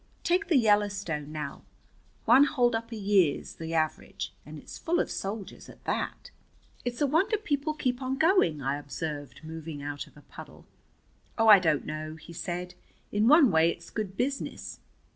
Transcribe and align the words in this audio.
Take 0.23 0.47
the 0.47 0.57
Yellowstone, 0.57 1.31
now, 1.31 1.61
one 2.25 2.45
holdup 2.45 2.91
a 2.91 2.95
year's 2.95 3.57
the 3.57 3.75
average, 3.75 4.33
and 4.47 4.57
it's 4.57 4.79
full 4.79 4.99
of 4.99 5.11
soldiers 5.11 5.69
at 5.69 5.83
that." 5.83 6.31
"It's 6.83 7.01
a 7.01 7.05
wonder 7.05 7.37
people 7.37 7.75
keep 7.75 8.01
on 8.01 8.17
going," 8.17 8.63
I 8.63 8.79
observed 8.79 9.41
moving 9.43 9.83
out 9.83 10.07
of 10.07 10.17
a 10.17 10.23
puddle. 10.23 10.65
"Oh, 11.37 11.49
I 11.49 11.59
don't 11.59 11.85
know," 11.85 12.15
he 12.15 12.33
said. 12.33 12.73
"In 13.11 13.27
one 13.27 13.51
way 13.51 13.69
it's 13.69 13.91
good 13.91 14.17
business. 14.17 14.79